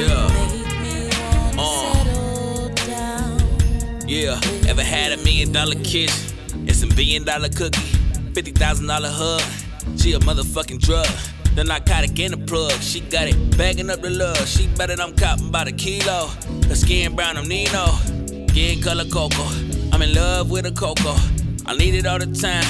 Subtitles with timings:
[0.00, 1.58] Yeah.
[1.58, 2.04] Uh.
[4.06, 4.40] Yeah.
[4.66, 7.80] Ever had a million dollar kiss and some billion dollar cookie?
[8.32, 9.42] Fifty thousand dollar hug.
[9.98, 11.06] She a motherfucking drug.
[11.54, 13.58] The narcotic in the plug, she got it.
[13.58, 16.28] Bagging up the love, she better than I'm copping by the kilo.
[16.68, 17.86] Her skin brown, I'm Nino.
[18.48, 19.48] Skin color cocoa.
[19.92, 21.16] I'm in love with a cocoa.
[21.66, 22.64] I need it all the time.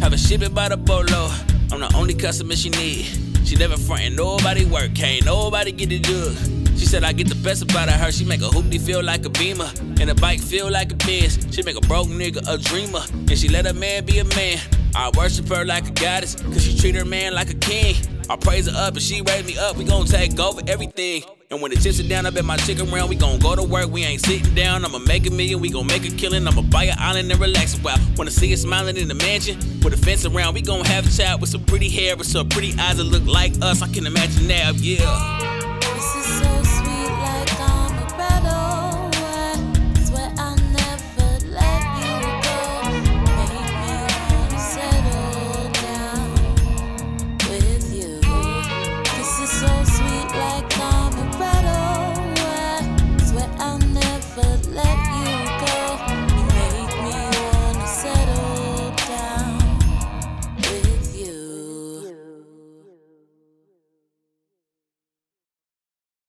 [0.00, 1.28] Have a ship it by the bolo.
[1.72, 3.04] I'm the only customer she need.
[3.44, 6.36] She never frontin', nobody work, can't nobody get it good.
[6.80, 8.10] She said I get the best about her.
[8.10, 9.70] She make a hoopty feel like a beamer,
[10.00, 11.38] and a bike feel like a Benz.
[11.54, 14.58] She make a broke nigga a dreamer, and she let a man be a man.
[14.94, 17.96] I worship her like a goddess, cause she treat her man like a king.
[18.30, 19.76] I praise her up and she raise me up.
[19.76, 21.22] We gon' take over everything.
[21.50, 23.10] And when the chips are down, I bet my chicken round.
[23.10, 23.90] We gon' go to work.
[23.90, 24.82] We ain't sitting down.
[24.82, 25.60] I'ma make a million.
[25.60, 26.46] We gon' make a killing.
[26.46, 27.98] I'ma buy an island and relax a while.
[28.16, 30.54] Wanna see her smiling in the mansion with a fence around.
[30.54, 33.26] We gon' have a child with some pretty hair with some pretty eyes that look
[33.26, 33.82] like us.
[33.82, 35.39] I can imagine now, yeah.